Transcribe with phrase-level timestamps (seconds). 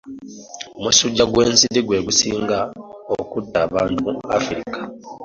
[0.77, 2.57] Omusujja gw'ensiri gwe gusinga
[3.19, 4.79] okutta abantu mu Africa.